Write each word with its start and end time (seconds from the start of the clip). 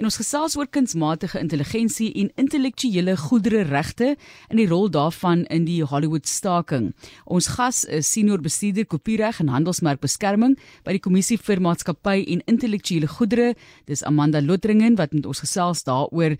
en 0.00 0.08
ons 0.08 0.16
gesels 0.16 0.54
oor 0.56 0.68
kunsmatige 0.72 1.36
intelligensie 1.42 2.08
en 2.22 2.30
intellektuele 2.40 3.18
goedere 3.20 3.66
regte 3.68 4.14
en 4.48 4.56
die 4.56 4.68
rol 4.70 4.88
daarvan 4.88 5.42
in 5.52 5.66
die 5.68 5.82
Hollywood 5.84 6.28
staking. 6.28 6.94
Ons 7.28 7.50
gas 7.58 7.82
is 7.84 8.08
senior 8.08 8.40
bestuurder 8.40 8.88
kopiereg 8.88 9.42
en 9.44 9.52
handelsmerkbeskerming 9.52 10.56
by 10.86 10.96
die 10.96 11.02
Kommissie 11.04 11.36
vir 11.36 11.60
Maatskappy 11.60 12.24
en 12.32 12.40
Intellektuele 12.48 13.10
Goedere. 13.12 13.52
Dis 13.90 14.00
Amanda 14.08 14.40
Lotringen 14.40 14.96
wat 14.96 15.12
met 15.12 15.28
ons 15.28 15.44
gesels 15.44 15.84
daaroor. 15.84 16.38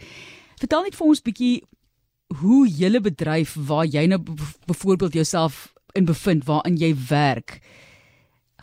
Vertel 0.60 0.88
net 0.88 0.96
vir 0.96 1.12
ons 1.12 1.22
bietjie 1.28 1.52
hoe 2.40 2.64
julle 2.64 3.04
bedryf 3.04 3.58
waar 3.68 3.84
jy 3.84 4.06
nou 4.08 4.22
byvoorbeeld 4.70 5.20
jouself 5.20 5.66
in 5.92 6.08
bevind 6.08 6.48
waarin 6.48 6.80
jy 6.80 6.94
werk 7.10 7.58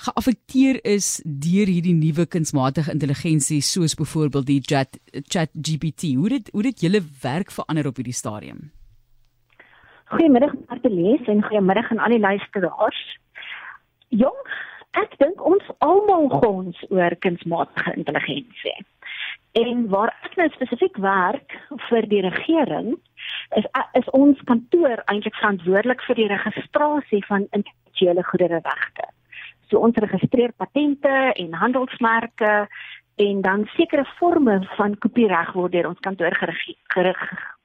geaffekteer 0.05 0.79
is 0.85 1.17
deur 1.25 1.69
hierdie 1.69 1.95
nuwe 1.97 2.27
kunsmatige 2.29 2.91
intelligensie 2.93 3.61
soos 3.65 3.95
byvoorbeeld 3.97 4.47
die 4.47 4.61
chat 4.61 4.99
chat 5.33 5.51
hoe 5.53 6.29
dit 6.29 6.49
hoe 6.53 6.63
dit 6.63 6.81
julle 6.85 7.01
werk 7.21 7.51
verander 7.51 7.87
op 7.87 7.95
hierdie 7.95 8.13
stadium? 8.13 8.71
Goeiemiddag 10.13 10.53
Martelies 10.67 11.27
en 11.27 11.43
goeiemiddag 11.43 11.91
aan 11.91 11.99
al 11.99 12.15
die 12.15 12.19
luisteraars. 12.19 13.01
Jong 14.09 14.43
ek 15.01 15.17
dink 15.21 15.41
ons 15.45 15.65
almal 15.85 16.29
gons 16.41 16.77
oor 16.89 17.15
kunsmatige 17.25 17.93
intelligensie. 17.97 18.77
En 19.57 19.87
waar 19.89 20.13
ek 20.25 20.37
nou 20.37 20.47
spesifiek 20.53 20.97
werk 21.01 21.57
vir 21.89 22.07
die 22.13 22.21
regering, 22.25 22.95
is 23.57 23.67
is 23.97 24.09
ons 24.17 24.41
kantoor 24.49 25.01
eintlik 25.05 25.35
verantwoordelik 25.41 26.01
vir 26.07 26.19
die 26.21 26.31
registrasie 26.31 27.23
van 27.27 27.47
intellektuele 27.51 28.25
goedereregte. 28.29 29.07
So 29.67 29.79
ons 29.83 29.95
registreer 29.99 30.53
patente 30.55 31.15
en 31.35 31.53
handelsmerke 31.53 32.67
en 33.17 33.41
dan 33.41 33.65
sekere 33.75 34.05
forme 34.19 34.59
van 34.77 34.97
kopiereg 35.03 35.53
word 35.57 35.73
deur 35.73 35.89
ons 35.89 36.03
kantoor 36.05 36.35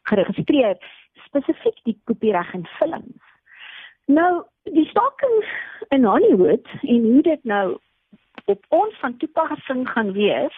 geregistreer, 0.09 0.79
spesifiek 1.27 1.79
die 1.85 1.99
kopiereg 2.09 2.55
in 2.57 2.67
films. 2.79 3.29
Nou, 4.11 4.43
die 4.65 4.87
staking 4.91 5.37
in 5.95 6.05
Hollywood 6.09 6.67
en 6.81 7.05
hoe 7.13 7.23
dit 7.23 7.45
nou 7.45 7.79
op 8.45 8.65
ons 8.69 8.99
van 9.01 9.17
toepassing 9.17 9.87
gaan 9.89 10.13
wees, 10.17 10.57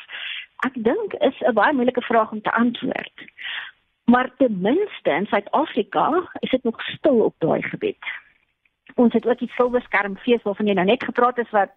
ek 0.64 0.78
dink 0.88 1.12
is 1.20 1.36
'n 1.40 1.54
baie 1.54 1.72
moeilike 1.72 2.06
vraag 2.08 2.32
om 2.32 2.40
te 2.40 2.52
antwoord. 2.52 3.28
Maar 4.04 4.30
ten 4.36 4.60
minste 4.60 5.10
in 5.10 5.26
Suid-Afrika 5.26 6.30
is 6.40 6.50
dit 6.50 6.64
nog 6.64 6.80
stil 6.82 7.20
op 7.20 7.34
daai 7.38 7.62
gebied. 7.62 8.04
Ons 8.94 9.12
het 9.12 9.26
ook 9.26 9.38
die 9.38 9.50
silwerskermfees 9.56 10.42
waarvan 10.46 10.70
jy 10.70 10.74
nou 10.78 10.86
net 10.86 11.04
gepraat 11.04 11.40
het 11.40 11.50
wat 11.50 11.72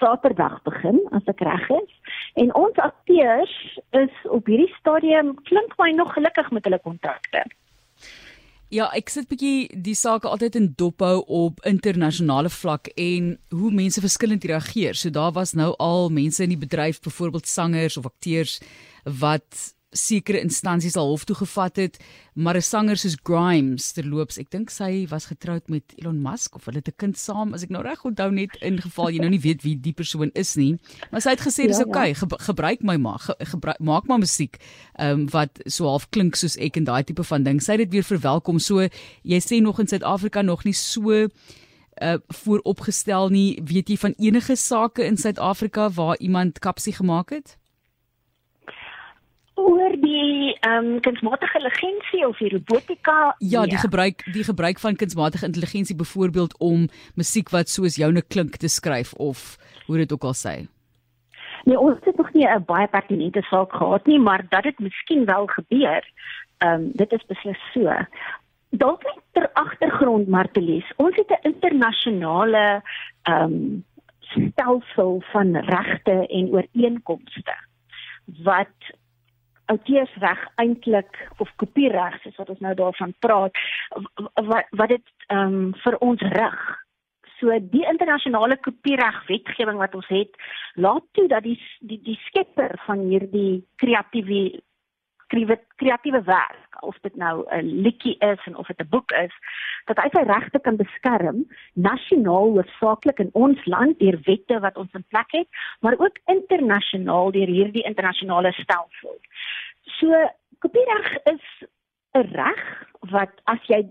Saterdag 0.00 0.62
begin 0.66 0.98
as 1.12 1.26
ek 1.30 1.42
reg 1.44 1.68
is. 1.76 1.90
En 2.40 2.54
ons 2.58 2.78
akteurs 2.80 3.52
is 3.98 4.14
op 4.24 4.48
hierdie 4.50 4.72
stadium 4.78 5.34
klink 5.48 5.76
my 5.78 5.90
nog 5.96 6.14
gelukkig 6.16 6.50
met 6.50 6.64
hulle 6.64 6.80
kontrakte. 6.82 7.44
Ja, 8.72 8.86
ek 8.96 9.10
sit 9.12 9.26
bietjie 9.28 9.68
die 9.84 9.96
sake 9.98 10.30
altyd 10.30 10.54
in 10.56 10.70
dophou 10.80 11.18
op 11.28 11.58
internasionale 11.68 12.48
vlak 12.48 12.88
en 12.96 13.34
hoe 13.52 13.68
mense 13.68 14.00
verskillend 14.00 14.46
reageer. 14.48 14.96
So 14.96 15.12
daar 15.12 15.34
was 15.36 15.52
nou 15.52 15.74
al 15.76 16.08
mense 16.08 16.40
in 16.40 16.54
die 16.54 16.62
bedryf, 16.62 17.02
byvoorbeeld 17.04 17.46
sangers 17.46 17.98
of 18.00 18.08
akteurs 18.08 18.62
wat 19.04 19.74
sekere 19.92 20.40
instansies 20.40 20.96
al 20.96 21.08
hof 21.08 21.24
toe 21.24 21.36
gevat 21.36 21.76
het, 21.76 21.98
maar 22.34 22.56
'n 22.56 22.62
sanger 22.62 22.96
soos 22.96 23.16
Grimes 23.22 23.92
terloops, 23.92 24.38
ek 24.38 24.50
dink 24.50 24.70
sy 24.70 25.06
was 25.08 25.26
getroud 25.26 25.68
met 25.68 25.84
Elon 25.96 26.22
Musk 26.22 26.54
of 26.54 26.64
hulle 26.64 26.78
het 26.78 26.88
'n 26.88 26.96
kind 26.96 27.18
saam, 27.18 27.54
as 27.54 27.62
ek 27.62 27.70
nou 27.70 27.82
reg 27.82 28.04
onthou 28.04 28.30
net 28.32 28.56
in 28.60 28.80
geval 28.80 29.10
jy 29.10 29.18
nou 29.18 29.30
nie 29.30 29.40
weet 29.40 29.62
wie 29.62 29.76
die 29.76 29.92
persoon 29.92 30.30
is 30.34 30.56
nie, 30.56 30.78
maar 31.10 31.20
sy 31.20 31.30
het 31.30 31.40
gesê 31.40 31.66
dis 31.66 31.78
ja, 31.78 31.84
oukei, 31.84 32.10
okay, 32.10 32.14
ge 32.14 32.26
gebruik 32.38 32.82
my 32.82 32.96
maar, 32.96 33.18
ge 33.18 33.34
gebruik 33.38 33.78
maak 33.80 34.06
maar 34.06 34.18
musiek 34.18 34.56
ehm 34.98 35.20
um, 35.20 35.28
wat 35.30 35.60
so 35.66 35.86
half 35.86 36.08
klink 36.10 36.36
soos 36.36 36.56
ek 36.56 36.76
en 36.76 36.84
daai 36.84 37.04
tipe 37.04 37.24
van 37.24 37.42
ding. 37.42 37.60
Sy 37.62 37.76
het 37.76 37.84
dit 37.86 37.96
weer 37.96 38.06
verwelkom. 38.06 38.58
So 38.58 38.86
jy 39.22 39.40
sê 39.40 39.60
nog 39.62 39.80
in 39.80 39.88
Suid-Afrika 39.88 40.42
nog 40.42 40.64
nie 40.64 40.76
so 40.76 41.28
uh 42.02 42.18
vooropgestel 42.28 43.28
nie. 43.28 43.60
Weet 43.64 43.88
jy 43.88 43.96
van 43.96 44.14
enige 44.18 44.56
sake 44.56 45.04
in 45.04 45.16
Suid-Afrika 45.16 45.90
waar 45.90 46.16
iemand 46.18 46.58
kapsie 46.58 46.92
gemaak 46.92 47.30
het? 47.30 47.58
Oor 49.54 49.96
die 50.00 50.56
ehm 50.60 50.86
um, 50.86 51.00
kunsmatige 51.00 51.58
intelligensie 51.58 52.26
of 52.28 52.38
die 52.38 52.50
robotika 52.50 53.34
ja 53.38 53.62
die 53.62 53.76
nee. 53.76 53.84
gebruik 53.84 54.24
die 54.32 54.44
gebruik 54.44 54.78
van 54.78 54.96
kunsmatige 54.96 55.46
intelligensie 55.46 55.96
byvoorbeeld 55.96 56.58
om 56.58 56.88
musiek 57.14 57.50
wat 57.50 57.68
soos 57.68 57.96
joune 57.96 58.22
klink 58.22 58.56
te 58.56 58.68
skryf 58.68 59.12
of 59.12 59.56
hoe 59.86 59.96
dit 59.96 60.12
ook 60.12 60.24
al 60.24 60.34
sê 60.34 60.54
nee 61.64 61.78
ons 61.78 61.98
het 62.04 62.16
nog 62.16 62.32
nie 62.32 62.46
'n 62.48 62.64
baie 62.64 62.88
pertinente 62.88 63.42
saak 63.42 63.72
gehad 63.72 64.06
nie 64.06 64.18
maar 64.18 64.46
dat 64.48 64.62
dit 64.62 64.78
miskien 64.78 65.24
wel 65.24 65.46
gebeur 65.46 66.02
ehm 66.58 66.74
um, 66.74 66.90
dit 66.94 67.12
is 67.12 67.26
beslis 67.26 67.62
so 67.72 67.96
dalk 68.70 69.02
net 69.04 69.20
ter 69.32 69.50
agtergrond 69.52 70.28
Martelies 70.28 70.92
ons 70.96 71.16
het 71.16 71.30
'n 71.30 71.46
internasionale 71.52 72.82
ehm 73.22 73.52
um, 73.52 73.84
stelsel 74.32 75.22
van 75.32 75.56
regte 75.56 76.26
en 76.26 76.48
ooreenkomste 76.52 77.54
wat 78.42 78.76
outeursreg 79.66 80.40
eintlik 80.62 81.18
of 81.38 81.50
kopiereg 81.56 82.18
soos 82.22 82.38
wat 82.40 82.50
ons 82.54 82.62
nou 82.64 82.74
daarvan 82.74 83.14
praat 83.24 83.58
wat 84.34 84.70
wat 84.70 84.88
dit 84.88 85.06
ehm 85.28 85.54
um, 85.54 85.74
vir 85.84 85.98
ons 85.98 86.22
rig. 86.36 86.62
So 87.38 87.54
die 87.74 87.84
internasionale 87.90 88.56
kopiereg 88.62 89.22
wetgewing 89.28 89.78
wat 89.78 89.94
ons 89.98 90.08
het, 90.14 90.36
laat 90.74 91.06
toe 91.12 91.26
dat 91.28 91.42
die 91.42 91.58
die 91.80 92.00
die 92.02 92.18
skepper 92.28 92.78
van 92.86 93.06
hierdie 93.08 93.64
kreatiewe 93.82 94.62
kreatiewe 95.76 96.22
werk 96.22 96.82
of 96.82 96.98
dit 97.00 97.16
nou 97.16 97.44
'n 97.48 97.82
liedjie 97.84 98.16
is 98.18 98.40
en 98.44 98.56
of 98.56 98.66
dit 98.66 98.80
'n 98.80 98.88
boek 98.88 99.10
is 99.10 99.34
dat 99.84 99.98
hy 99.98 100.08
sy 100.12 100.22
regte 100.26 100.60
kan 100.60 100.76
beskerm 100.76 101.44
nasionaal 101.74 102.52
hoofsaaklik 102.56 103.18
in 103.18 103.30
ons 103.32 103.64
land 103.64 103.98
deur 103.98 104.18
wette 104.24 104.60
wat 104.60 104.76
ons 104.76 104.92
in 104.92 105.04
plek 105.08 105.30
het 105.30 105.48
maar 105.80 105.98
ook 105.98 106.18
internasionaal 106.26 107.30
deur 107.30 107.46
hierdie 107.46 107.82
internasionale 107.82 108.52
stelsel. 108.52 109.16
So 109.82 110.30
kopiereg 110.58 111.16
is 111.24 111.44
'n 112.14 112.26
reg 112.32 112.86
wat 113.00 113.32
as 113.44 113.62
jy 113.66 113.88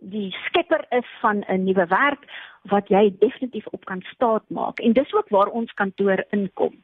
die 0.00 0.30
skepper 0.46 0.86
is 0.90 1.08
van 1.20 1.44
'n 1.48 1.64
nuwe 1.64 1.86
werk 1.86 2.24
wat 2.62 2.88
jy 2.88 3.16
definitief 3.18 3.66
op 3.66 3.84
kan 3.84 4.02
staat 4.02 4.44
maak 4.48 4.80
en 4.80 4.92
dis 4.92 5.12
ook 5.12 5.28
waar 5.28 5.48
ons 5.48 5.72
kantoor 5.72 6.24
inkom. 6.30 6.83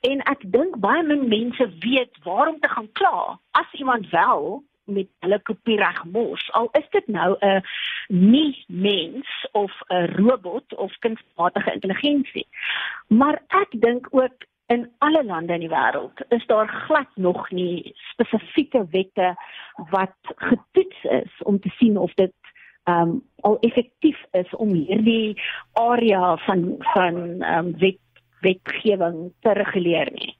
En 0.00 0.22
ek 0.30 0.44
dink 0.52 0.78
baie 0.78 1.02
min 1.02 1.28
mense 1.28 1.68
weet 1.82 2.18
waarom 2.22 2.60
te 2.60 2.68
gaan 2.68 2.92
kla 2.92 3.38
as 3.50 3.72
iemand 3.72 4.10
wel 4.10 4.62
met 4.88 5.08
hulle 5.20 5.40
kopiereg 5.42 6.04
mors. 6.04 6.52
Al 6.52 6.68
is 6.78 6.86
dit 6.90 7.06
nou 7.06 7.36
'n 7.40 7.62
nie 8.08 8.64
mens 8.66 9.48
of 9.52 9.72
'n 9.88 10.06
robot 10.16 10.74
of 10.74 10.98
kunsmatige 10.98 11.72
intelligensie. 11.72 12.46
Maar 13.08 13.42
ek 13.48 13.80
dink 13.80 14.08
ook 14.10 14.46
in 14.66 14.90
alle 14.98 15.24
lande 15.24 15.52
in 15.52 15.60
die 15.60 15.68
wêreld 15.68 16.20
is 16.28 16.46
daar 16.46 16.68
glad 16.68 17.08
nog 17.14 17.50
nie 17.50 17.92
spesifieke 17.94 18.86
wette 18.90 19.36
wat 19.90 20.16
getoets 20.22 21.04
is 21.04 21.42
om 21.42 21.60
te 21.60 21.68
sien 21.68 21.96
of 21.96 22.14
dit 22.14 22.32
um 22.84 23.22
al 23.40 23.58
effektief 23.60 24.24
is 24.30 24.50
om 24.56 24.72
hierdie 24.72 25.40
area 25.72 26.36
van 26.36 26.74
van 26.78 27.16
um 27.42 27.72
wet 27.78 28.00
wetgewing 28.40 29.32
te 29.44 29.52
reguleer 29.58 30.10
nie. 30.14 30.34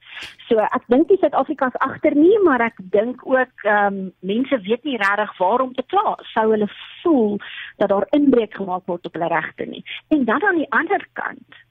So 0.47 0.59
ek 0.59 0.87
dink 0.91 1.07
die 1.11 1.17
Suid-Afrika 1.21 1.69
is 1.71 1.79
agter 1.85 2.15
nie, 2.17 2.35
maar 2.43 2.61
ek 2.65 2.81
dink 2.95 3.23
ook 3.27 3.65
ehm 3.65 3.87
um, 3.87 4.11
mense 4.19 4.61
weet 4.67 4.83
nie 4.83 4.97
regtig 4.97 5.37
waarom 5.37 5.73
te 5.73 5.85
kla. 5.93 6.17
Sou 6.33 6.49
hulle 6.51 6.69
voel 7.01 7.39
dat 7.77 7.89
daar 7.89 8.07
inbreuk 8.17 8.53
gemaak 8.55 8.85
word 8.85 9.05
op 9.05 9.17
hulle 9.17 9.31
regte 9.31 9.65
nie. 9.65 9.83
En 10.09 10.25
dan 10.25 10.43
aan 10.43 10.61
die 10.61 10.71
ander 10.75 11.07
kant 11.13 11.63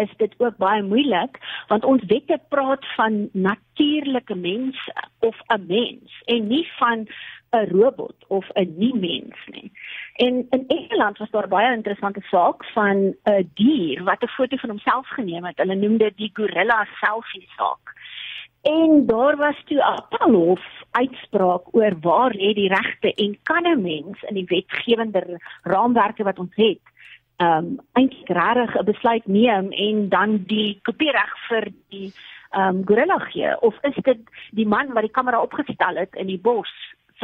is 0.00 0.12
dit 0.16 0.34
ook 0.38 0.56
baie 0.60 0.82
moeilik 0.82 1.38
want 1.70 1.84
ons 1.84 2.04
wette 2.12 2.38
praat 2.52 2.84
van 2.96 3.28
natuurlike 3.32 4.34
mense 4.34 4.92
of 5.20 5.36
'n 5.48 5.66
mens 5.66 6.22
en 6.24 6.46
nie 6.46 6.66
van 6.78 7.06
'n 7.50 7.68
robot 7.70 8.16
of 8.28 8.48
'n 8.54 8.74
nie 8.76 8.94
mens 8.94 9.36
nie. 9.46 9.72
En 10.14 10.46
in 10.50 10.64
Engeland 10.66 11.18
was 11.18 11.30
daar 11.30 11.48
baie 11.48 11.74
interessante 11.74 12.20
saak 12.20 12.64
van 12.64 13.14
'n 13.24 13.50
dier 13.54 14.04
wat 14.04 14.22
'n 14.22 14.28
foto 14.28 14.56
van 14.56 14.70
homself 14.70 15.08
geneem 15.08 15.44
het. 15.44 15.58
Hulle 15.58 15.74
noem 15.74 15.96
dit 15.96 16.16
die 16.16 16.30
gorilla 16.32 16.86
selfie 17.00 17.48
saak. 17.56 17.94
En 18.62 19.06
daar 19.06 19.36
was 19.36 19.62
toe 19.64 19.76
'n 19.76 19.80
appelhof 19.80 20.64
uitspraak 20.90 21.74
oor 21.74 21.94
waar 22.00 22.32
lê 22.34 22.54
die 22.54 22.68
regte 22.68 23.14
en 23.14 23.38
kan 23.42 23.66
'n 23.66 23.82
mens 23.82 24.22
in 24.22 24.34
die 24.34 24.44
wetgewende 24.44 25.40
raamwerke 25.62 26.22
wat 26.22 26.38
ons 26.38 26.54
het, 26.54 26.80
ehm 27.36 27.64
um, 27.64 27.80
eintlik 27.92 28.28
regtig 28.28 28.80
'n 28.80 28.84
besluit 28.84 29.26
neem 29.26 29.72
en 29.72 30.08
dan 30.08 30.42
die 30.46 30.78
kopiereg 30.82 31.32
vir 31.48 31.68
die 31.88 32.12
ehm 32.50 32.76
um, 32.76 32.82
gorilla 32.86 33.18
gee 33.18 33.60
of 33.60 33.74
is 33.82 33.94
dit 34.02 34.18
die 34.50 34.66
man 34.66 34.92
wat 34.92 35.02
die 35.02 35.16
kamera 35.18 35.40
opgestel 35.40 35.96
het 35.96 36.14
in 36.14 36.26
die 36.26 36.40
bos 36.40 36.72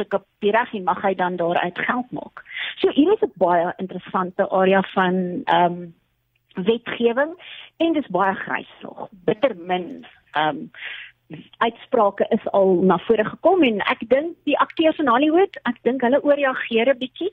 kopiereg 0.07 0.73
en 0.73 0.83
mag 0.83 1.01
hy 1.01 1.13
dan 1.15 1.35
daaruit 1.35 1.79
geld 1.79 2.11
maak. 2.11 2.43
So 2.81 2.89
hier 2.89 3.13
is 3.13 3.21
'n 3.21 3.31
baie 3.35 3.73
interessante 3.77 4.49
area 4.49 4.81
van 4.93 5.41
ehm 5.45 5.71
um, 5.71 5.93
wetgewing 6.53 7.33
en 7.77 7.93
dis 7.93 8.07
baie 8.07 8.35
grys 8.35 8.73
nog. 8.81 9.09
Bitter 9.11 9.55
min 9.57 10.05
ehm 10.31 10.47
um, 10.57 10.71
uitsprake 11.57 12.25
is 12.29 12.47
al 12.51 12.75
na 12.83 12.97
vore 13.07 13.25
gekom 13.25 13.63
en 13.63 13.79
ek 13.89 14.03
dink 14.09 14.35
die 14.43 14.57
akteurs 14.59 14.99
in 15.01 15.07
Hollywood, 15.07 15.55
ek 15.69 15.79
dink 15.87 16.03
hulle 16.05 16.21
ooreageer 16.21 16.91
'n 16.93 16.99
bietjie. 16.99 17.31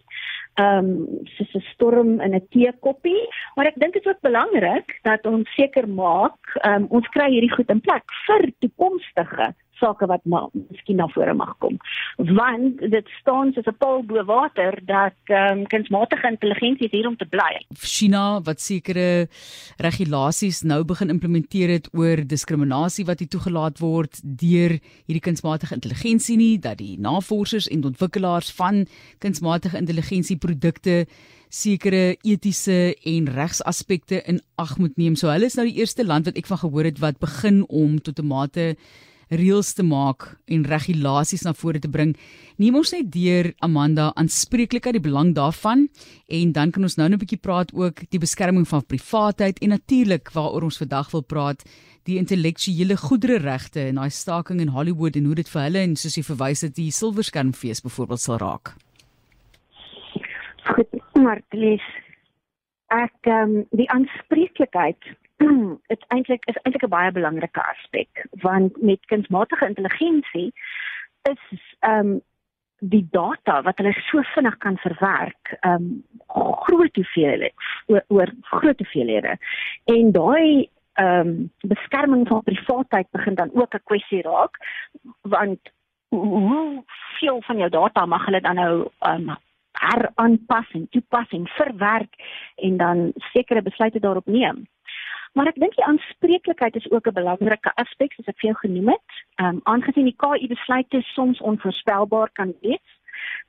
Ehm 0.55 0.79
um, 0.79 1.27
soos 1.37 1.55
'n 1.55 1.65
storm 1.73 2.21
in 2.21 2.35
'n 2.35 2.47
teekoppie, 2.51 3.29
maar 3.57 3.67
ek 3.67 3.81
dink 3.83 3.93
dit 3.93 4.07
is 4.07 4.13
ook 4.13 4.21
belangrik 4.21 4.99
dat 5.03 5.27
ons 5.27 5.55
seker 5.55 5.89
maak 5.89 6.41
ehm 6.63 6.83
um, 6.83 6.87
ons 6.91 7.09
kry 7.09 7.31
hierdie 7.31 7.55
goed 7.57 7.71
in 7.71 7.81
plek 7.81 8.05
vir 8.27 8.53
toekomstige 8.61 9.55
sake 9.81 10.07
wat 10.11 10.25
maar 10.25 10.49
miskien 10.53 11.01
na 11.01 11.09
vore 11.15 11.35
mag 11.35 11.55
kom. 11.59 11.79
Want 12.17 12.81
dit 12.93 13.09
staan 13.21 13.53
soos 13.53 13.67
'n 13.67 13.79
paal 13.79 14.03
bo 14.03 14.25
water 14.25 14.79
dat 14.85 15.19
ehm 15.25 15.59
um, 15.59 15.67
kunsmatige 15.67 16.29
intelligensie 16.29 16.89
hier 16.91 17.09
om 17.09 17.17
te 17.17 17.27
bly. 17.27 17.65
China 17.75 18.41
wat 18.43 18.61
sekere 18.61 19.29
regulasies 19.77 20.63
nou 20.63 20.85
begin 20.85 21.09
implementeer 21.09 21.69
het 21.69 21.89
oor 21.93 22.27
diskriminasie 22.27 23.05
wat 23.05 23.21
nie 23.21 23.29
toegelaat 23.29 23.79
word 23.79 24.21
deur 24.23 24.79
hierdie 25.07 25.27
kunsmatige 25.29 25.75
intelligensie 25.75 26.37
nie, 26.37 26.59
dat 26.59 26.79
die 26.79 26.99
navorsers 27.01 27.69
en 27.69 27.85
ontwikkelaars 27.85 28.53
van 28.53 28.87
kunsmatige 29.19 29.79
intelligensie 29.79 30.37
produkte 30.37 31.07
sekere 31.51 32.17
etiese 32.23 32.95
en 33.05 33.29
regsaspekte 33.35 34.23
in 34.31 34.41
ag 34.55 34.77
moet 34.79 34.97
neem. 34.97 35.17
So 35.19 35.31
hulle 35.33 35.51
is 35.51 35.59
nou 35.59 35.67
die 35.67 35.81
eerste 35.83 36.07
land 36.07 36.31
wat 36.31 36.39
ek 36.39 36.47
van 36.51 36.63
gehoor 36.63 36.87
het 36.87 37.01
wat 37.03 37.19
begin 37.23 37.65
om 37.69 37.99
tot 37.99 38.21
'n 38.21 38.27
mate 38.27 38.77
reëls 39.31 39.75
te 39.79 39.85
maak 39.87 40.27
en 40.51 40.65
regulasies 40.67 41.45
na 41.47 41.53
vore 41.55 41.79
te 41.79 41.89
bring. 41.89 42.17
Neem 42.59 42.77
ons 42.81 42.93
net 42.93 43.11
deur 43.15 43.53
Amanda 43.65 44.11
aanspreeklikheid 44.19 44.99
die 44.99 45.05
belang 45.05 45.35
daarvan 45.37 45.87
en 46.29 46.53
dan 46.53 46.71
kan 46.75 46.83
ons 46.83 46.97
nou 46.99 47.09
net 47.09 47.19
'n 47.19 47.25
bietjie 47.25 47.41
praat 47.41 47.73
ook 47.73 48.11
die 48.11 48.19
beskerming 48.19 48.67
van 48.69 48.87
privaatheid 48.87 49.59
en 49.63 49.69
natuurlik 49.69 50.31
waaroor 50.35 50.63
ons 50.63 50.79
vandag 50.79 51.11
wil 51.13 51.23
praat 51.23 51.65
die 52.05 52.19
intellektuele 52.19 52.97
goedere 52.97 53.39
regte 53.39 53.81
en 53.81 54.01
daai 54.01 54.11
staking 54.11 54.61
in 54.61 54.75
Hollywood 54.75 55.17
en 55.17 55.25
hoe 55.25 55.35
dit 55.35 55.49
vir 55.49 55.63
hulle 55.63 55.79
en 55.79 55.97
soos 55.97 56.17
jy 56.17 56.23
verwys 56.23 56.63
het 56.67 56.75
die 56.75 56.91
silverskermfees 56.91 57.83
byvoorbeeld 57.85 58.21
sal 58.21 58.39
raak. 58.39 58.75
Goed, 60.75 60.89
Martlies. 61.15 61.87
Ek 62.91 63.29
ehm 63.31 63.61
um, 63.61 63.67
die 63.71 63.89
aanspreeklikheid 63.91 64.99
dit 65.93 66.05
eintlik 66.09 66.45
is 66.45 66.59
eintlik 66.63 66.85
'n 66.87 66.95
baie 66.97 67.13
belangrike 67.13 67.63
aspek 67.63 68.27
want 68.43 68.83
met 68.83 69.07
kunsmatige 69.13 69.67
intelligensie 69.67 70.53
is 71.23 71.45
ehm 71.81 71.99
um, 71.99 72.21
die 72.81 73.07
data 73.11 73.63
wat 73.63 73.77
hulle 73.79 73.93
so 73.93 74.23
vinnig 74.35 74.57
kan 74.57 74.77
verwerk 74.77 75.57
ehm 75.61 75.75
um, 75.75 76.05
groot 76.65 76.95
hoeveelhede 76.97 77.53
oor, 77.87 78.05
oor 78.09 78.31
groot 78.41 78.79
hoeveelhede 78.79 79.37
en 79.85 80.13
daai 80.13 80.69
ehm 80.95 81.29
um, 81.29 81.51
beskerming 81.61 82.29
van 82.29 82.43
privaatheid 82.43 83.11
begin 83.11 83.35
dan 83.35 83.51
ook 83.53 83.75
'n 83.75 83.85
kwessie 83.85 84.23
raak 84.23 84.57
want 85.23 85.61
hoe 86.09 86.85
veel 87.19 87.43
van 87.43 87.57
jou 87.57 87.71
data 87.71 88.07
mag 88.07 88.25
hulle 88.25 88.41
dan 88.41 88.55
nou 88.55 88.89
ehm 88.99 89.29
um, 89.29 89.37
heraanpas 89.81 90.71
en 90.73 90.89
toepas 90.91 91.29
en 91.29 91.47
verwerk 91.47 92.15
en 92.57 92.77
dan 92.77 93.13
sekere 93.33 93.63
besluite 93.63 94.01
daarop 94.01 94.27
neem. 94.27 94.67
Maar 95.33 95.47
ek 95.47 95.61
dink 95.63 95.75
die 95.79 95.85
aanspreeklikheid 95.85 96.77
is 96.77 96.91
ook 96.91 97.07
'n 97.07 97.19
belangrike 97.21 97.73
aspek 97.75 98.13
soos 98.13 98.27
ek 98.27 98.39
vir 98.41 98.51
jou 98.51 98.59
genoem 98.61 98.89
het. 98.89 99.11
Ehm 99.35 99.49
um, 99.49 99.61
aangesien 99.63 100.09
die 100.11 100.21
KI 100.23 100.47
besluite 100.47 101.03
soms 101.03 101.41
onvoorspelbaar 101.41 102.31
kan 102.33 102.55
wees, 102.61 102.89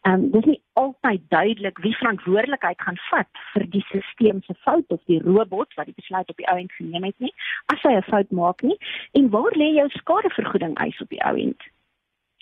ehm 0.02 0.14
um, 0.14 0.32
dis 0.32 0.46
nie 0.46 0.62
altyd 0.74 1.22
duidelik 1.30 1.78
wie 1.78 1.96
verantwoordelikheid 1.98 2.82
gaan 2.82 3.00
vat 3.10 3.42
vir 3.54 3.66
die 3.70 3.84
stelsel 3.88 4.42
se 4.42 4.54
fout 4.54 4.88
of 4.88 5.02
die 5.06 5.22
robot 5.22 5.74
wat 5.74 5.86
die 5.86 6.00
besluit 6.02 6.30
op 6.30 6.38
die 6.38 6.48
ou 6.52 6.58
end 6.58 6.72
geneem 6.72 7.04
het 7.04 7.20
nie, 7.20 7.34
as 7.74 7.82
hy 7.82 7.94
'n 7.98 8.10
fout 8.12 8.32
maak 8.32 8.62
nie. 8.62 8.78
En 9.12 9.30
waar 9.30 9.54
lê 9.58 9.74
jou 9.74 9.90
skadevergoeding 9.90 10.78
eis 10.78 11.02
op 11.02 11.10
die 11.10 11.24
ou 11.24 11.36
end? 11.38 11.62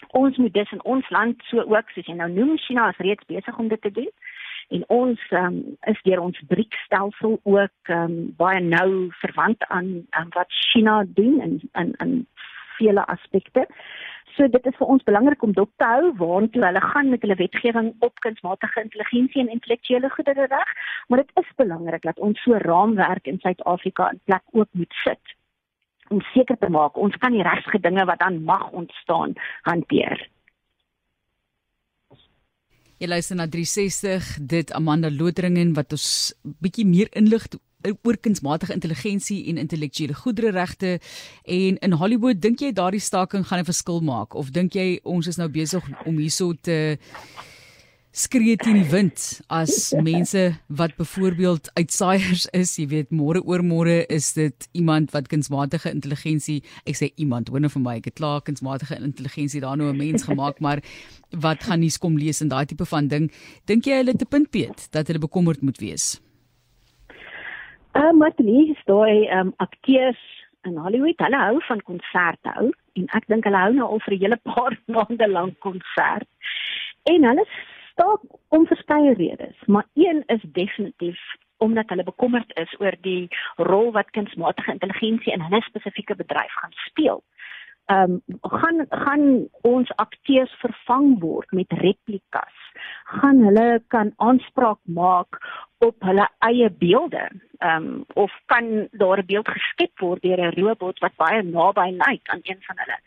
Ons 0.07 0.37
moet 0.37 0.53
dus 0.53 0.71
in 0.71 0.83
ons 0.83 1.09
land 1.09 1.41
so 1.43 1.59
ook 1.61 1.89
soos 1.89 2.05
jy 2.05 2.15
nou 2.15 2.29
noem 2.31 2.57
China 2.57 2.89
is 2.89 2.97
reeds 2.97 3.25
besig 3.25 3.57
om 3.57 3.67
dit 3.67 3.81
te 3.81 3.91
doen 3.91 4.11
en 4.69 4.83
ons 4.87 5.21
um, 5.31 5.57
is 5.91 6.01
deur 6.05 6.21
ons 6.21 6.41
BRICS-stelsel 6.51 7.39
ook 7.43 7.93
um, 7.95 8.17
baie 8.37 8.61
nou 8.61 9.09
verwant 9.21 9.65
aan, 9.67 9.89
aan 10.09 10.29
wat 10.35 10.51
China 10.69 11.03
doen 11.07 11.41
in 11.41 11.59
in 11.73 11.93
in 12.05 12.13
vele 12.77 13.05
aspekte. 13.05 13.65
So 14.37 14.47
dit 14.47 14.65
is 14.69 14.77
vir 14.79 14.87
ons 14.93 15.03
belangrik 15.03 15.41
om 15.43 15.53
dop 15.57 15.71
te 15.81 15.87
hou 15.89 16.13
waartoe 16.21 16.63
hulle 16.63 16.83
gaan 16.85 17.09
met 17.11 17.25
hulle 17.25 17.35
wetgewing 17.41 17.89
op 18.05 18.21
kunsmatige 18.23 18.85
intelligensie 18.85 19.41
en 19.41 19.51
intellektuele 19.55 20.09
goedere 20.13 20.45
reg, 20.53 20.71
maar 21.07 21.23
dit 21.23 21.43
is 21.43 21.51
belangrik 21.59 22.05
dat 22.07 22.19
ons 22.29 22.39
so 22.45 22.61
raamwerk 22.63 23.27
in 23.27 23.41
Suid-Afrika 23.43 24.11
in 24.13 24.21
plek 24.25 24.45
ook 24.51 24.69
moet 24.71 24.93
sit 25.03 25.35
om 26.09 26.21
seker 26.33 26.57
te 26.57 26.69
maak 26.73 26.97
ons 26.97 27.17
kan 27.21 27.35
die 27.35 27.45
regte 27.45 27.81
dinge 27.81 28.05
wat 28.09 28.21
dan 28.23 28.43
mag 28.43 28.69
ontstaan 28.71 29.35
hanteer. 29.67 30.29
Jy 32.99 33.07
luister 33.07 33.37
na 33.39 33.45
360 33.47 34.41
dit 34.51 34.71
Amanda 34.75 35.07
Loteringen 35.07 35.69
wat 35.77 35.93
ons 35.95 36.07
bietjie 36.59 36.83
meer 36.83 37.07
inlig 37.15 37.45
oor 38.03 38.17
kunsmatige 38.19 38.75
intelligensie 38.75 39.37
en 39.47 39.61
intellektuele 39.61 40.17
goedere 40.19 40.51
regte 40.51 40.97
en 41.47 41.77
in 41.79 41.95
Hollywood 42.01 42.41
dink 42.43 42.59
jy 42.59 42.73
daardie 42.75 42.99
staking 42.99 43.47
gaan 43.47 43.63
'n 43.63 43.69
verskil 43.71 44.01
maak? 44.03 44.35
Of 44.35 44.51
dink 44.51 44.75
jy 44.75 44.99
ons 45.03 45.27
is 45.27 45.37
nou 45.37 45.47
besig 45.47 45.83
om 46.05 46.17
hierso 46.17 46.51
te 46.61 46.97
skree 48.11 48.57
teen 48.57 48.81
wind 48.89 49.41
as 49.53 49.93
mense 50.01 50.41
wat 50.67 50.95
byvoorbeeld 50.97 51.69
uitsaaiers 51.77 52.47
is, 52.57 52.71
jy 52.79 52.87
weet 52.89 53.11
môre 53.13 53.41
oor 53.45 53.61
môre 53.61 54.01
is 54.09 54.31
dit 54.33 54.67
iemand 54.73 55.13
wat 55.13 55.29
kunsmatige 55.29 55.91
intelligensie, 55.93 56.63
ek 56.89 56.97
sê 56.97 57.11
iemand, 57.21 57.51
hoor 57.53 57.61
nou 57.61 57.69
vir 57.69 57.83
my, 57.85 57.95
ek 58.01 58.09
het 58.09 58.17
klaar 58.17 58.41
kunsmatige 58.41 58.97
intelligensie 58.97 59.61
daar 59.61 59.77
nou 59.77 59.91
'n 59.93 59.97
mens 59.97 60.25
gemaak, 60.25 60.59
maar 60.65 60.81
wat 61.29 61.63
gaan 61.63 61.79
nie 61.85 61.93
kom 62.01 62.17
lees 62.17 62.41
en 62.41 62.49
daai 62.49 62.65
tipe 62.65 62.85
van 62.85 63.07
ding, 63.07 63.29
dink 63.65 63.85
jy 63.85 64.01
hulle 64.01 64.17
te 64.17 64.25
punt 64.25 64.49
Piet 64.49 64.89
dat 64.91 65.07
hulle 65.07 65.19
bekommerd 65.19 65.61
moet 65.61 65.77
wees? 65.77 66.19
Uh 67.93 68.13
maar 68.13 68.33
die 68.37 68.71
is 68.73 68.81
daai 68.85 69.29
um 69.39 69.53
akteurs 69.57 70.21
in 70.65 70.77
Hollywood, 70.77 71.19
hulle 71.19 71.37
hou 71.37 71.61
van 71.67 71.81
konserte 71.81 72.49
hou 72.57 72.71
en 72.97 73.05
ek 73.13 73.27
dink 73.27 73.45
hulle 73.45 73.57
hou 73.57 73.73
nou 73.73 73.87
al 73.93 74.01
vir 74.01 74.13
'n 74.13 74.19
hele 74.19 74.39
paar 74.43 74.73
maande 74.95 75.27
lank 75.27 75.59
konsert. 75.59 76.27
En 77.05 77.23
hulle 77.23 77.45
staak 77.99 78.21
om 78.47 78.65
verskeie 78.65 79.13
redes, 79.13 79.55
maar 79.65 79.87
een 79.93 80.23
is 80.25 80.41
definitief 80.41 81.19
omdat 81.57 81.89
hulle 81.89 82.03
bekommerd 82.03 82.51
is 82.55 82.75
oor 82.79 82.95
die 83.01 83.27
rol 83.55 83.91
wat 83.91 84.09
kunsmatige 84.15 84.71
intelligensie 84.71 85.33
in 85.33 85.41
hulle 85.41 85.61
spesifieke 85.61 86.15
bedryf 86.15 86.53
gaan 86.61 86.75
speel. 86.87 87.23
Ehm 87.91 88.19
um, 88.29 88.39
gaan 88.41 88.85
gaan 88.89 89.23
ons 89.61 89.91
akteurs 89.95 90.51
vervang 90.61 91.19
word 91.19 91.51
met 91.51 91.71
replikas. 91.81 92.57
Gaan 93.03 93.43
hulle 93.43 93.83
kan 93.87 94.13
aanspraak 94.15 94.79
maak 94.83 95.39
op 95.77 95.95
hulle 95.99 96.27
eie 96.39 96.69
beelde. 96.69 97.27
Ehm 97.57 97.87
um, 97.87 98.03
of 98.13 98.31
kan 98.45 98.87
daar 98.91 99.19
'n 99.19 99.25
beeld 99.25 99.49
geskep 99.49 99.99
word 99.99 100.21
deur 100.21 100.39
'n 100.39 100.61
robot 100.61 100.99
wat 100.99 101.15
baie 101.15 101.43
naby 101.43 101.89
lyk 101.91 102.29
aan 102.29 102.43
een 102.43 102.61
van 102.67 102.77
hulle. 102.83 102.99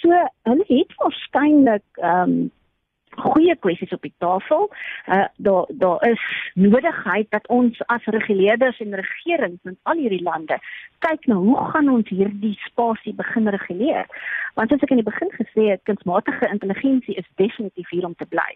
So 0.00 0.08
hulle 0.42 0.64
het 0.66 0.94
waarskynlik 0.96 1.86
ehm 1.92 2.30
um, 2.30 2.50
goeie 3.20 3.56
kwessies 3.56 3.92
op 3.96 4.02
die 4.02 4.14
tafel. 4.18 4.70
Uh 5.06 5.26
daar 5.36 5.66
daar 5.68 6.08
is 6.08 6.22
nodigheid 6.54 7.30
dat 7.30 7.48
ons 7.48 7.82
as 7.86 8.04
reguleerders 8.04 8.80
en 8.80 8.94
regerings 8.94 9.64
in 9.64 9.78
al 9.82 10.02
hierdie 10.02 10.22
lande 10.22 10.58
kyk 10.98 11.26
na 11.26 11.34
hoe 11.34 11.56
gaan 11.72 11.88
ons 11.88 12.08
hierdie 12.08 12.56
spasie 12.64 13.14
begin 13.14 13.48
reguleer? 13.48 14.06
Want 14.54 14.70
soos 14.70 14.82
ek 14.84 14.92
in 14.92 15.02
die 15.02 15.10
begin 15.10 15.30
gesê 15.36 15.70
het, 15.70 15.84
kunsmatige 15.88 16.50
intelligensie 16.50 17.14
is 17.14 17.28
definitief 17.40 17.88
hier 17.90 18.04
om 18.06 18.14
te 18.14 18.28
bly. 18.28 18.50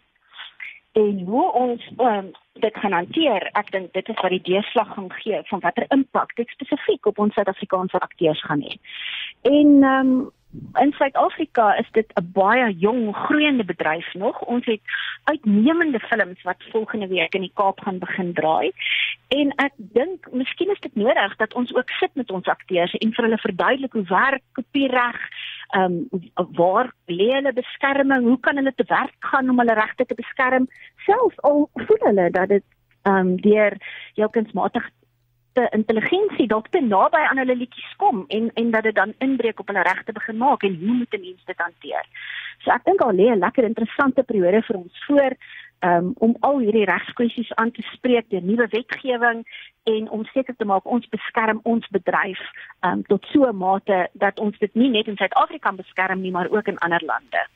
En 0.94 1.25
hoe 1.26 1.52
ons 1.52 1.88
um, 1.99 2.30
dit 2.62 2.76
gaan 2.78 2.92
hanteer, 2.92 3.49
ek 3.59 3.73
dink 3.75 3.92
dit 3.97 4.09
is 4.12 4.21
wat 4.23 4.30
die 4.30 4.44
deurslag 4.47 4.92
gaan 4.94 5.11
gee 5.18 5.40
van 5.49 5.62
watter 5.64 5.87
impak 5.97 6.37
dit 6.38 6.52
spesifiek 6.54 7.09
op 7.11 7.18
ons 7.18 7.35
Suid-Afrikaanse 7.35 7.99
akteurs 7.99 8.42
gaan 8.47 8.62
hê. 8.62 8.78
En 9.42 9.75
ehm 9.83 10.14
um, 10.14 10.33
in 10.75 10.93
Suid-Afrika 10.93 11.75
is 11.79 11.89
dit 11.93 12.13
'n 12.15 12.31
baie 12.33 12.75
jong 12.77 13.17
groeiende 13.17 13.65
bedryf 13.65 14.15
nog. 14.15 14.41
Ons 14.41 14.65
het 14.65 14.81
uitnemende 15.25 16.01
films 16.01 16.43
wat 16.43 16.65
volgende 16.71 17.07
week 17.07 17.35
in 17.35 17.41
die 17.41 17.53
Kaap 17.55 17.81
gaan 17.81 17.99
begin 17.99 18.33
draai. 18.33 18.73
En 19.29 19.53
ek 19.57 19.73
dink 19.77 20.29
miskien 20.33 20.71
is 20.71 20.81
dit 20.81 20.95
nodig 20.95 21.37
dat 21.37 21.55
ons 21.55 21.75
ook 21.75 21.91
sit 21.91 22.15
met 22.15 22.31
ons 22.31 22.47
akteurs 22.47 22.95
en 22.95 23.13
vir 23.13 23.25
hulle 23.25 23.39
verduidelik 23.39 23.93
hoe 23.93 24.07
werk 24.09 24.43
kopiereg, 24.53 25.19
ehm 25.69 26.05
um, 26.13 26.31
waar 26.53 26.93
lê 27.07 27.33
hulle 27.33 27.53
beskerming, 27.53 28.23
hoe 28.23 28.41
kan 28.41 28.57
hulle 28.57 28.75
te 28.75 28.85
werk 28.89 29.17
gaan 29.19 29.51
om 29.51 29.59
hulle 29.59 29.75
regte 29.75 30.05
te 30.05 30.15
beskerm, 30.15 30.69
selfs 31.07 31.41
al 31.41 31.69
voel 31.73 32.03
hulle 32.09 32.31
dat 32.31 32.49
dit 32.49 32.65
ehm 33.03 33.17
um, 33.17 33.37
deur 33.37 33.77
jou 34.15 34.31
kunsmatige 34.31 34.91
te 35.55 35.67
intelligensie 35.71 36.47
dalk 36.47 36.69
te 36.69 36.81
naby 36.81 37.23
aan 37.29 37.41
hulle 37.43 37.57
liedjies 37.57 37.97
kom 37.97 38.25
en 38.29 38.51
en 38.55 38.71
dat 38.71 38.83
dit 38.83 38.95
dan 38.95 39.15
inbreek 39.19 39.61
op 39.61 39.69
hulle 39.73 39.83
regte 39.87 40.13
begin 40.13 40.37
maak 40.37 40.63
en 40.63 40.79
hoe 40.81 40.95
moet 41.01 41.15
'n 41.15 41.21
mens 41.21 41.45
dit 41.45 41.59
hanteer? 41.67 42.05
So 42.63 42.71
ek 42.71 42.85
dink 42.85 43.01
al 43.01 43.15
lê 43.15 43.31
'n 43.31 43.45
lekker 43.45 43.65
interessante 43.65 44.23
periode 44.23 44.63
vir 44.63 44.77
ons 44.77 45.05
voor. 45.07 45.33
um, 45.85 46.13
om 46.19 46.37
al 46.41 46.59
hierdie 46.59 46.85
regskwessies 46.89 47.53
aan 47.61 47.71
te 47.71 47.83
spreek 47.93 48.31
deur 48.33 48.43
nuwe 48.43 48.67
wetgewing 48.71 49.45
en 49.83 50.11
om 50.11 50.25
seker 50.25 50.57
te 50.57 50.65
maak 50.65 50.87
ons 50.87 51.09
beskerm 51.09 51.61
ons 51.63 51.89
bedryf 51.97 52.41
um, 52.81 53.03
tot 53.11 53.27
so 53.33 53.45
'n 53.49 53.57
mate 53.57 54.09
dat 54.13 54.39
ons 54.39 54.59
dit 54.59 54.75
nie 54.75 54.91
net 54.91 55.07
in 55.07 55.17
Suid-Afrika 55.17 55.73
beskerm 55.73 56.21
nie 56.21 56.31
maar 56.31 56.51
ook 56.51 56.67
in 56.67 56.79
ander 56.79 57.05
lande. 57.05 57.47